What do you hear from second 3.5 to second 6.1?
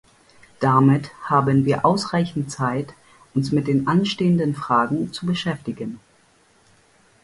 mit den anstehenden Fragen zu beschäftigen.